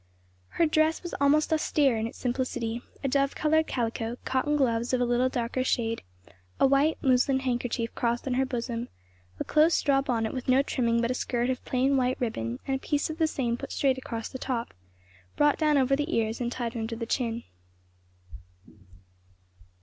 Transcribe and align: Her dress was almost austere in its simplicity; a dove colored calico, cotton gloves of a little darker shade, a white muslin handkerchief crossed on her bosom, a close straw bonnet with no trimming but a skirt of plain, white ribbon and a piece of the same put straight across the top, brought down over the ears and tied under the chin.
Her 0.57 0.65
dress 0.65 1.03
was 1.03 1.13
almost 1.21 1.53
austere 1.53 1.95
in 1.95 2.07
its 2.07 2.17
simplicity; 2.17 2.81
a 3.03 3.07
dove 3.07 3.35
colored 3.35 3.67
calico, 3.67 4.17
cotton 4.25 4.55
gloves 4.57 4.93
of 4.95 4.99
a 4.99 5.05
little 5.05 5.29
darker 5.29 5.63
shade, 5.63 6.01
a 6.59 6.65
white 6.65 6.97
muslin 7.03 7.41
handkerchief 7.41 7.93
crossed 7.93 8.25
on 8.25 8.33
her 8.33 8.43
bosom, 8.47 8.89
a 9.39 9.43
close 9.43 9.75
straw 9.75 10.01
bonnet 10.01 10.33
with 10.33 10.47
no 10.49 10.63
trimming 10.63 11.01
but 11.01 11.11
a 11.11 11.13
skirt 11.13 11.51
of 11.51 11.63
plain, 11.65 11.97
white 11.97 12.19
ribbon 12.19 12.57
and 12.65 12.75
a 12.75 12.79
piece 12.79 13.11
of 13.11 13.19
the 13.19 13.27
same 13.27 13.57
put 13.57 13.71
straight 13.71 13.99
across 13.99 14.27
the 14.27 14.39
top, 14.39 14.73
brought 15.35 15.59
down 15.59 15.77
over 15.77 15.95
the 15.95 16.11
ears 16.15 16.41
and 16.41 16.51
tied 16.51 16.75
under 16.75 16.95
the 16.95 17.05
chin. 17.05 17.43